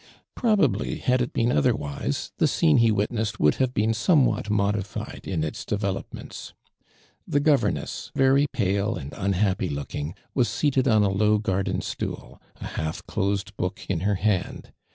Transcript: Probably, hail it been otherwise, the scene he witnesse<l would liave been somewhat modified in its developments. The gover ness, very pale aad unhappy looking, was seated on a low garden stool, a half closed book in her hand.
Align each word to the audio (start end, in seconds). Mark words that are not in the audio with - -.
Probably, 0.33 0.95
hail 0.95 1.21
it 1.21 1.31
been 1.31 1.51
otherwise, 1.51 2.31
the 2.39 2.47
scene 2.47 2.77
he 2.77 2.89
witnesse<l 2.91 3.35
would 3.37 3.53
liave 3.57 3.75
been 3.75 3.93
somewhat 3.93 4.49
modified 4.49 5.27
in 5.27 5.43
its 5.43 5.63
developments. 5.63 6.53
The 7.27 7.39
gover 7.39 7.71
ness, 7.71 8.09
very 8.15 8.47
pale 8.51 8.97
aad 8.99 9.13
unhappy 9.15 9.69
looking, 9.69 10.15
was 10.33 10.49
seated 10.49 10.87
on 10.87 11.03
a 11.03 11.09
low 11.11 11.37
garden 11.37 11.81
stool, 11.81 12.41
a 12.55 12.65
half 12.65 13.05
closed 13.05 13.55
book 13.57 13.85
in 13.89 13.99
her 13.99 14.15
hand. 14.15 14.71